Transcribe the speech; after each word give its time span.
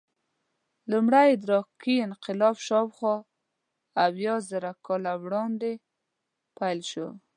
لومړی 0.91 1.27
ادراکي 1.35 1.95
انقلاب 2.07 2.55
شاوخوا 2.67 3.15
اویازره 4.05 4.71
کاله 4.85 5.13
وړاندې 5.23 5.71
پیل 6.57 6.79
شو. 6.91 7.07